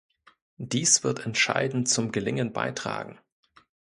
Dies 0.57 1.03
wird 1.03 1.27
entscheidend 1.27 1.87
zum 1.87 2.11
Gelingen 2.11 2.53
beitragen. 2.53 3.19